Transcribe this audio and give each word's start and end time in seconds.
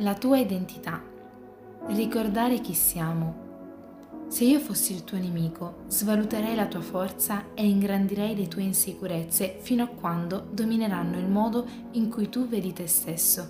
La 0.00 0.12
tua 0.12 0.36
identità. 0.36 1.02
Ricordare 1.86 2.60
chi 2.60 2.74
siamo. 2.74 4.26
Se 4.28 4.44
io 4.44 4.58
fossi 4.58 4.92
il 4.92 5.04
tuo 5.04 5.16
nemico, 5.16 5.84
svaluterei 5.86 6.54
la 6.54 6.66
tua 6.66 6.82
forza 6.82 7.54
e 7.54 7.66
ingrandirei 7.66 8.36
le 8.36 8.46
tue 8.46 8.60
insicurezze 8.60 9.56
fino 9.60 9.84
a 9.84 9.86
quando 9.86 10.48
domineranno 10.50 11.18
il 11.18 11.28
modo 11.28 11.66
in 11.92 12.10
cui 12.10 12.28
tu 12.28 12.46
vedi 12.46 12.74
te 12.74 12.86
stesso, 12.86 13.48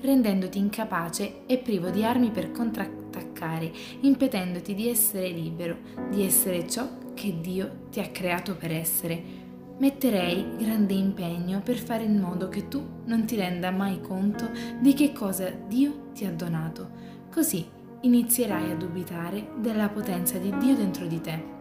rendendoti 0.00 0.58
incapace 0.58 1.44
e 1.46 1.58
privo 1.58 1.90
di 1.90 2.04
armi 2.04 2.30
per 2.30 2.52
contrattaccare, 2.52 3.72
impedendoti 4.02 4.76
di 4.76 4.88
essere 4.88 5.30
libero, 5.30 5.78
di 6.12 6.24
essere 6.24 6.68
ciò 6.68 6.86
che 7.14 7.40
Dio 7.40 7.86
ti 7.90 7.98
ha 7.98 8.08
creato 8.10 8.54
per 8.54 8.70
essere 8.70 9.37
metterei 9.78 10.56
grande 10.56 10.94
impegno 10.94 11.60
per 11.62 11.76
fare 11.78 12.04
in 12.04 12.18
modo 12.18 12.48
che 12.48 12.68
tu 12.68 12.84
non 13.04 13.24
ti 13.24 13.36
renda 13.36 13.70
mai 13.70 14.00
conto 14.00 14.50
di 14.80 14.92
che 14.94 15.12
cosa 15.12 15.50
Dio 15.50 16.10
ti 16.14 16.24
ha 16.24 16.32
donato. 16.32 17.06
Così 17.32 17.66
inizierai 18.00 18.70
a 18.70 18.76
dubitare 18.76 19.50
della 19.56 19.88
potenza 19.88 20.38
di 20.38 20.52
Dio 20.58 20.74
dentro 20.74 21.06
di 21.06 21.20
te. 21.20 21.56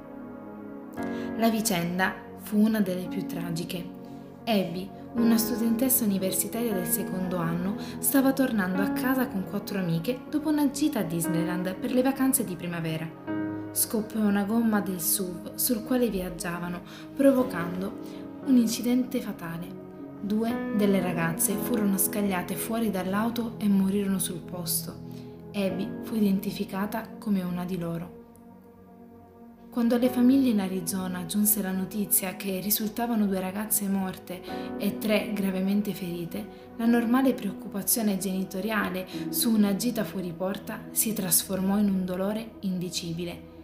La 1.38 1.49
vicenda 1.49 2.16
fu 2.40 2.59
una 2.59 2.81
delle 2.81 3.07
più 3.07 3.26
tragiche. 3.26 3.95
Abby, 4.45 4.90
una 5.13 5.38
studentessa 5.38 6.05
universitaria 6.05 6.73
del 6.73 6.88
secondo 6.88 7.38
anno, 7.38 7.76
stava 7.99 8.34
tornando 8.34 8.81
a 8.81 8.91
casa 8.91 9.27
con 9.27 9.45
quattro 9.49 9.77
amiche 9.77 10.21
dopo 10.29 10.49
una 10.49 10.70
gita 10.71 10.99
a 10.99 11.04
Disneyland 11.04 11.76
per 11.76 11.91
le 11.91 12.02
vacanze 12.02 12.43
di 12.43 12.55
primavera 12.55 13.37
scoppiò 13.78 14.22
una 14.22 14.44
gomma 14.44 14.82
del 14.82 15.00
SUV 15.00 15.54
sul 15.54 15.84
quale 15.84 16.10
viaggiavano, 16.10 16.82
provocando 17.16 18.00
un 18.48 18.58
incidente 18.58 19.22
fatale. 19.22 19.86
Due 20.20 20.74
delle 20.76 21.00
ragazze 21.00 21.54
furono 21.54 21.96
scagliate 21.96 22.55
fuori 22.55 22.90
dall'auto 22.90 23.54
e 23.60 23.68
morirono 23.68 24.18
sul 24.18 24.40
posto. 24.40 25.05
Abby 25.54 25.88
fu 26.02 26.16
identificata 26.16 27.08
come 27.20 27.44
una 27.44 27.66
di 27.66 27.78
loro. 27.78 28.16
Quando 29.70 29.94
alle 29.94 30.10
famiglie 30.10 30.50
in 30.50 30.60
Arizona 30.60 31.28
giunse 31.28 31.62
la 31.62 31.72
notizia 31.72 32.36
che 32.36 32.60
risultavano 32.60 33.28
due 33.28 33.40
ragazze 33.40 33.88
morte 33.88 34.42
e 34.80 34.98
tre 34.98 35.34
gravemente 35.34 35.94
ferite, 35.94 36.74
la 36.78 36.88
normale 36.88 37.36
preoccupazione 37.36 38.18
genitoriale 38.18 39.05
su 39.30 39.52
una 39.54 39.76
gita 39.76 40.04
fuori 40.04 40.34
porta 40.36 40.86
si 40.90 41.14
trasformò 41.14 41.78
in 41.78 41.90
un 41.90 42.05
dolore 42.05 42.54
indicibile. 42.62 43.57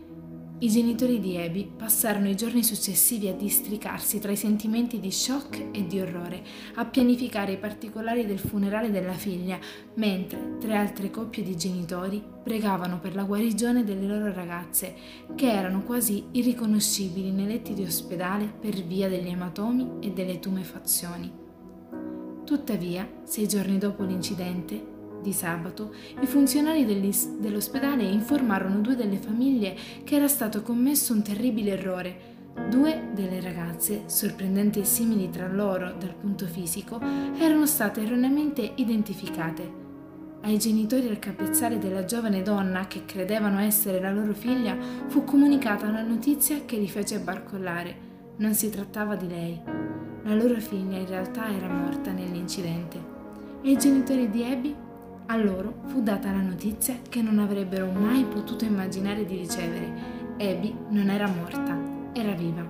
I 0.64 0.70
genitori 0.70 1.20
di 1.20 1.36
Abby 1.36 1.70
passarono 1.76 2.30
i 2.30 2.38
giorni 2.38 2.64
successivi 2.64 3.28
a 3.28 3.34
districarsi 3.34 4.20
tra 4.20 4.32
i 4.32 4.38
sentimenti 4.38 5.02
di 5.02 5.12
shock 5.12 5.62
e 5.74 5.86
di 5.86 6.00
orrore, 6.00 6.42
a 6.76 6.86
pianificare 6.86 7.52
i 7.52 7.58
particolari 7.58 8.26
del 8.26 8.40
funerale 8.40 8.90
della 8.90 9.12
figlia, 9.12 9.60
mentre 9.96 10.56
tre 10.62 10.78
altre 10.78 11.12
coppie 11.12 11.44
di 11.44 11.58
genitori 11.58 12.24
pregavano 12.42 13.02
per 13.02 13.14
la 13.14 13.26
guarigione 13.26 13.84
delle 13.84 14.08
loro 14.08 14.34
ragazze, 14.34 14.96
che 15.36 15.52
erano 15.52 15.84
quasi 15.84 16.28
irriconoscibili 16.32 17.32
nei 17.32 17.48
letti 17.48 17.74
di 17.74 17.84
ospedale 17.84 18.46
per 18.46 18.86
via 18.86 19.10
degli 19.10 19.28
ematomi 19.28 20.00
e 20.00 20.12
delle 20.14 20.40
tumefazioni. 20.40 21.30
Tuttavia, 22.46 23.06
sei 23.24 23.50
giorni 23.50 23.78
dopo 23.78 24.04
l'incidente, 24.04 24.93
di 25.24 25.34
sabato, 25.34 25.92
i 26.22 26.28
funzionari 26.28 26.86
dell'ospedale 26.86 28.04
informarono 28.04 28.82
due 28.82 28.96
delle 28.96 29.18
famiglie 29.18 29.76
che 30.04 30.16
era 30.16 30.28
stato 30.28 30.62
commesso 30.62 31.14
un 31.14 31.24
terribile 31.24 31.72
errore. 31.72 32.32
Due 32.70 33.10
delle 33.14 33.42
ragazze, 33.42 34.04
sorprendenti 34.06 34.80
e 34.80 34.86
simili 34.86 35.32
tra 35.32 35.48
loro 35.48 35.92
dal 35.98 36.14
punto 36.14 36.46
fisico, 36.46 37.02
erano 37.40 37.66
state 37.66 38.04
erroneamente 38.04 38.74
identificate. 38.76 39.82
Ai 40.42 40.60
genitori 40.60 41.08
al 41.08 41.20
capezzale 41.20 41.80
della 41.80 42.04
giovane 42.04 42.42
donna 42.42 42.86
che 42.88 43.06
credevano 43.06 43.60
essere 43.60 44.02
la 44.02 44.12
loro 44.12 44.34
figlia 44.34 44.78
fu 45.08 45.24
comunicata 45.24 45.88
una 45.88 46.04
notizia 46.04 46.66
che 46.66 46.76
li 46.78 46.90
fece 46.90 47.20
barcollare. 47.20 48.12
Non 48.36 48.54
si 48.54 48.70
trattava 48.70 49.16
di 49.16 49.28
lei. 49.28 49.60
La 50.26 50.36
loro 50.36 50.60
figlia 50.60 50.98
in 50.98 51.08
realtà 51.08 51.48
era 51.50 51.70
morta 51.70 52.12
nell'incidente. 52.12 53.00
E 53.62 53.72
i 53.72 53.78
genitori 53.78 54.30
di 54.30 54.44
Abby 54.44 54.76
a 55.34 55.38
loro 55.38 55.82
fu 55.88 56.04
data 56.04 56.32
la 56.32 56.42
notizia 56.42 57.00
che 57.10 57.24
non 57.24 57.40
avrebbero 57.40 57.88
mai 57.88 58.24
potuto 58.24 58.66
immaginare 58.66 59.26
di 59.26 59.36
ricevere. 59.36 59.92
Abby 60.38 60.76
non 60.90 61.10
era 61.10 61.28
morta, 61.28 61.76
era 62.14 62.34
viva. 62.34 62.64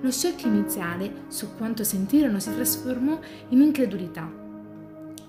Lo 0.00 0.10
shock 0.10 0.44
iniziale 0.44 1.24
su 1.28 1.56
quanto 1.56 1.82
sentirono 1.82 2.38
si 2.38 2.54
trasformò 2.54 3.18
in 3.48 3.60
incredulità. 3.60 4.30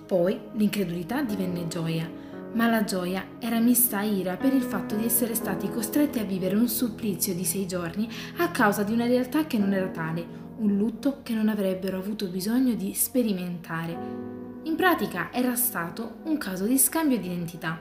Poi 0.06 0.40
l'incredulità 0.54 1.24
divenne 1.24 1.68
gioia, 1.68 2.08
ma 2.54 2.70
la 2.70 2.84
gioia 2.84 3.26
era 3.40 3.60
mista 3.60 4.00
a 4.00 4.04
ira 4.04 4.36
per 4.36 4.54
il 4.54 4.62
fatto 4.62 4.96
di 4.96 5.06
essere 5.06 5.34
stati 5.34 5.68
costretti 5.70 6.20
a 6.20 6.24
vivere 6.24 6.56
un 6.56 6.68
supplizio 6.68 7.34
di 7.34 7.44
sei 7.44 7.66
giorni 7.66 8.08
a 8.38 8.52
causa 8.52 8.84
di 8.84 8.94
una 8.94 9.08
realtà 9.08 9.48
che 9.48 9.58
non 9.58 9.74
era 9.74 9.88
tale, 9.88 10.24
un 10.58 10.78
lutto 10.78 11.22
che 11.24 11.34
non 11.34 11.50
avrebbero 11.50 11.98
avuto 11.98 12.28
bisogno 12.28 12.76
di 12.76 12.94
sperimentare. 12.94 14.35
In 14.66 14.76
pratica 14.76 15.30
era 15.32 15.56
stato 15.56 16.16
un 16.24 16.40
caso 16.40 16.66
di 16.66 16.80
scambio 16.80 17.20
di 17.20 17.28
identità. 17.28 17.80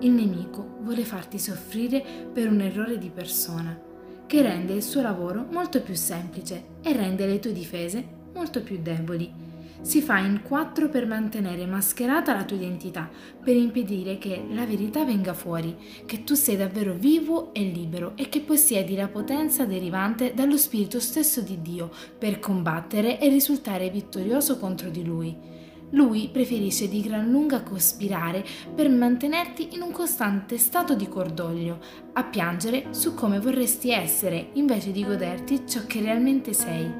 Il 0.00 0.10
nemico 0.10 0.76
vuole 0.80 1.04
farti 1.04 1.38
soffrire 1.38 2.04
per 2.30 2.50
un 2.50 2.60
errore 2.60 2.98
di 2.98 3.08
persona, 3.08 3.80
che 4.26 4.42
rende 4.42 4.74
il 4.74 4.82
suo 4.82 5.00
lavoro 5.00 5.46
molto 5.50 5.80
più 5.80 5.94
semplice 5.94 6.64
e 6.82 6.92
rende 6.92 7.26
le 7.26 7.38
tue 7.38 7.52
difese 7.52 8.04
molto 8.34 8.62
più 8.62 8.78
deboli. 8.82 9.32
Si 9.80 10.02
fa 10.02 10.18
in 10.18 10.42
quattro 10.42 10.90
per 10.90 11.06
mantenere 11.06 11.64
mascherata 11.64 12.34
la 12.34 12.44
tua 12.44 12.56
identità, 12.56 13.08
per 13.42 13.56
impedire 13.56 14.18
che 14.18 14.44
la 14.50 14.66
verità 14.66 15.02
venga 15.02 15.32
fuori, 15.32 15.76
che 16.04 16.24
tu 16.24 16.34
sei 16.34 16.58
davvero 16.58 16.92
vivo 16.92 17.54
e 17.54 17.62
libero 17.62 18.12
e 18.16 18.28
che 18.28 18.40
possiedi 18.40 18.96
la 18.96 19.08
potenza 19.08 19.64
derivante 19.64 20.34
dallo 20.34 20.58
Spirito 20.58 21.00
stesso 21.00 21.40
di 21.40 21.62
Dio 21.62 21.90
per 22.18 22.38
combattere 22.38 23.18
e 23.18 23.30
risultare 23.30 23.88
vittorioso 23.88 24.58
contro 24.58 24.90
di 24.90 25.02
Lui. 25.02 25.54
Lui 25.90 26.28
preferisce 26.32 26.88
di 26.88 27.00
gran 27.00 27.30
lunga 27.30 27.62
cospirare 27.62 28.44
per 28.74 28.88
mantenerti 28.90 29.74
in 29.74 29.82
un 29.82 29.92
costante 29.92 30.58
stato 30.58 30.96
di 30.96 31.08
cordoglio, 31.08 31.78
a 32.14 32.24
piangere 32.24 32.86
su 32.90 33.14
come 33.14 33.38
vorresti 33.38 33.92
essere 33.92 34.48
invece 34.54 34.90
di 34.90 35.04
goderti 35.04 35.62
ciò 35.64 35.86
che 35.86 36.00
realmente 36.00 36.52
sei, 36.52 36.90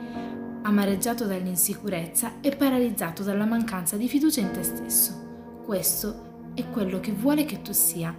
amareggiato 0.63 1.25
dall'insicurezza 1.25 2.35
e 2.41 2.55
paralizzato 2.55 3.25
dalla 3.25 3.45
mancanza 3.45 3.97
di 3.97 4.07
fiducia 4.07 4.41
in 4.41 4.53
te 4.53 4.63
stesso. 4.63 5.61
Questo 5.65 6.51
è 6.55 6.65
quello 6.71 7.01
che 7.01 7.11
vuole 7.11 7.45
che 7.45 7.63
tu 7.63 7.73
sia. 7.73 8.15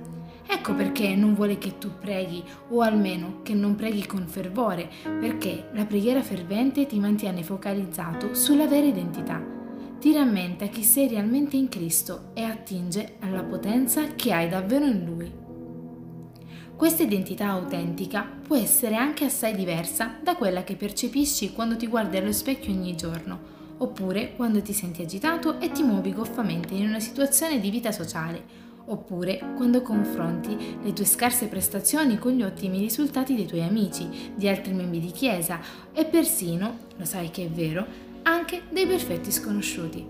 Ecco 0.50 0.74
perché 0.76 1.16
non 1.16 1.34
vuole 1.34 1.58
che 1.58 1.78
tu 1.78 1.92
preghi, 1.98 2.44
o 2.70 2.82
almeno 2.82 3.40
che 3.42 3.54
non 3.54 3.76
preghi 3.76 4.06
con 4.06 4.28
fervore, 4.28 4.90
perché 5.04 5.70
la 5.74 5.86
preghiera 5.86 6.22
fervente 6.22 6.86
ti 6.86 7.00
mantiene 7.00 7.42
focalizzato 7.42 8.34
sulla 8.34 8.68
vera 8.68 8.86
identità 8.86 9.57
ti 10.00 10.14
rammenta 10.14 10.68
chi 10.68 10.84
sei 10.84 11.08
realmente 11.08 11.58
in 11.58 11.70
Cristo 11.70 12.30
e 12.34 12.44
attinge 12.44 13.16
alla 13.20 13.44
potenza 13.44 14.14
che 14.16 14.32
hai 14.32 14.48
davvero 14.48 14.86
in 14.86 15.04
Lui. 15.04 15.46
Questa 16.76 17.02
identità 17.02 17.48
autentica 17.48 18.22
può 18.22 18.56
essere 18.56 18.96
anche 18.96 19.26
assai 19.26 19.56
diversa 19.56 20.20
da 20.22 20.36
quella 20.36 20.64
che 20.64 20.76
percepisci 20.76 21.52
quando 21.52 21.76
ti 21.76 21.88
guardi 21.88 22.18
allo 22.18 22.32
specchio 22.32 22.72
ogni 22.72 22.96
giorno, 22.96 23.56
oppure 23.78 24.36
quando 24.36 24.62
ti 24.62 24.74
senti 24.74 25.02
agitato 25.02 25.60
e 25.60 25.72
ti 25.72 25.82
muovi 25.82 26.14
goffamente 26.14 26.76
in 26.76 26.88
una 26.88 27.00
situazione 27.00 27.60
di 27.60 27.72
vita 27.72 27.92
sociale, 27.92 28.66
oppure 28.86 29.54
quando 29.56 29.82
confronti 29.82 30.78
le 30.84 30.94
tue 30.94 31.06
scarse 31.06 31.48
prestazioni 31.48 32.20
con 32.20 32.34
gli 32.34 32.44
ottimi 32.44 32.78
risultati 32.78 33.36
dei 33.36 33.48
tuoi 33.48 33.64
amici, 33.64 34.08
di 34.36 34.48
altri 34.48 34.74
membri 34.74 35.00
di 35.00 35.12
chiesa 35.12 35.60
e 35.92 36.06
persino, 36.06 36.78
lo 36.96 37.06
sai 37.06 37.32
che 37.32 37.46
è 37.46 37.50
vero, 37.50 38.06
anche 38.28 38.64
dei 38.70 38.86
perfetti 38.86 39.32
sconosciuti. 39.32 40.06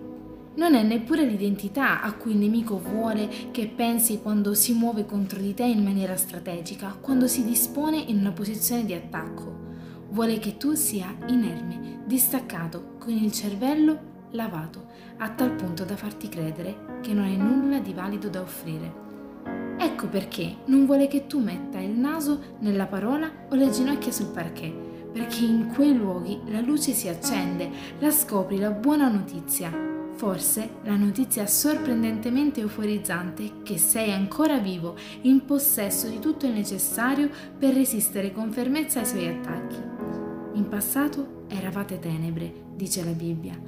Non 0.55 0.73
è 0.73 0.81
neppure 0.81 1.23
l'identità 1.23 2.01
a 2.01 2.13
cui 2.13 2.31
il 2.31 2.37
nemico 2.37 2.79
vuole 2.79 3.29
che 3.51 3.67
pensi 3.67 4.21
quando 4.21 4.55
si 4.55 4.73
muove 4.73 5.05
contro 5.05 5.39
di 5.39 5.53
te 5.53 5.65
in 5.65 5.83
maniera 5.83 6.15
strategica, 6.15 6.97
quando 6.99 7.27
si 7.27 7.45
dispone 7.45 7.97
in 7.97 8.17
una 8.17 8.31
posizione 8.31 8.85
di 8.85 8.93
attacco. 8.95 9.65
Vuole 10.09 10.39
che 10.39 10.57
tu 10.57 10.73
sia 10.73 11.15
inerme, 11.27 12.01
distaccato, 12.07 12.95
con 12.97 13.13
il 13.13 13.31
cervello 13.31 14.15
lavato, 14.31 14.87
a 15.17 15.29
tal 15.29 15.51
punto 15.51 15.83
da 15.83 15.95
farti 15.95 16.27
credere 16.27 16.99
che 17.01 17.13
non 17.13 17.25
hai 17.25 17.37
nulla 17.37 17.77
di 17.77 17.93
valido 17.93 18.29
da 18.29 18.41
offrire. 18.41 19.05
Ecco 19.77 20.07
perché 20.07 20.55
non 20.65 20.87
vuole 20.87 21.07
che 21.07 21.27
tu 21.27 21.39
metta 21.39 21.79
il 21.79 21.91
naso 21.91 22.55
nella 22.61 22.87
parola 22.87 23.31
o 23.49 23.53
le 23.53 23.69
ginocchia 23.69 24.11
sul 24.11 24.31
parquet 24.31 24.86
perché 25.11 25.45
in 25.45 25.71
quei 25.73 25.95
luoghi 25.95 26.39
la 26.47 26.61
luce 26.61 26.93
si 26.93 27.07
accende, 27.07 27.69
la 27.99 28.11
scopri 28.11 28.57
la 28.57 28.71
buona 28.71 29.09
notizia. 29.09 29.85
Forse 30.15 30.77
la 30.83 30.95
notizia 30.95 31.45
sorprendentemente 31.45 32.61
euforizzante 32.61 33.61
che 33.61 33.77
sei 33.77 34.11
ancora 34.11 34.57
vivo, 34.57 34.95
in 35.21 35.45
possesso 35.45 36.07
di 36.07 36.19
tutto 36.19 36.47
il 36.47 36.53
necessario 36.53 37.29
per 37.57 37.73
resistere 37.73 38.31
con 38.31 38.51
fermezza 38.51 38.99
ai 38.99 39.05
suoi 39.05 39.27
attacchi. 39.27 39.77
In 40.53 40.67
passato 40.67 41.45
eravate 41.49 41.99
tenebre, 41.99 42.51
dice 42.75 43.03
la 43.03 43.11
Bibbia. 43.11 43.59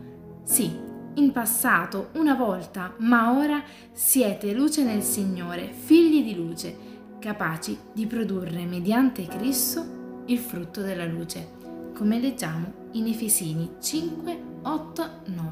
Sì, 0.44 0.72
in 1.16 1.32
passato, 1.32 2.10
una 2.14 2.34
volta, 2.34 2.96
ma 2.98 3.38
ora 3.38 3.62
siete 3.92 4.52
luce 4.54 4.84
nel 4.84 5.04
Signore, 5.04 5.72
figli 5.72 6.24
di 6.24 6.34
luce, 6.34 6.76
capaci 7.20 7.78
di 7.94 8.08
produrre 8.08 8.66
mediante 8.66 9.28
Cristo 9.28 9.98
il 10.30 10.38
frutto 10.38 10.82
della 10.82 11.06
luce, 11.06 11.58
come 11.96 12.20
leggiamo 12.20 12.88
in 12.92 13.08
Efesini 13.08 13.78
5, 13.80 14.42
8, 14.62 15.10
9. 15.26 15.49